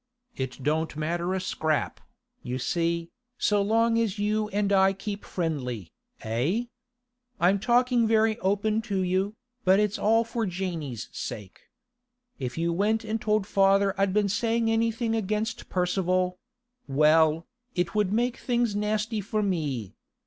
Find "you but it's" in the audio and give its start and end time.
9.01-9.99